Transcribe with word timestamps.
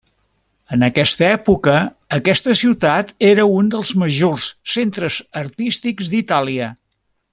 En 0.75 0.85
aquesta 0.85 1.25
època 1.33 1.75
aquesta 2.17 2.55
ciutat 2.61 3.13
era 3.27 3.45
un 3.59 3.69
dels 3.75 3.91
majors 4.05 4.47
centres 4.77 5.19
artístics 5.43 6.11
d'Itàlia. 6.15 6.73